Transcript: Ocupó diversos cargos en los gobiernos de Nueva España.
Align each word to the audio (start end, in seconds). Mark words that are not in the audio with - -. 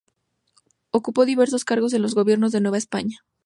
Ocupó 0.89 1.27
diversos 1.27 1.63
cargos 1.63 1.93
en 1.93 2.01
los 2.01 2.15
gobiernos 2.15 2.51
de 2.51 2.59
Nueva 2.59 2.79
España. 2.79 3.19